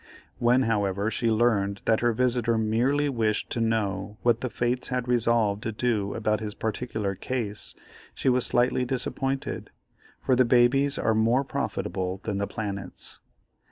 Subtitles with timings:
[0.39, 5.07] When, however, she learned that her visitor merely wished to know what the fates had
[5.07, 7.75] resolved to do about his particular case,
[8.15, 9.69] she was slightly disappointed,
[10.25, 13.19] for the babies are more profitable than the planets.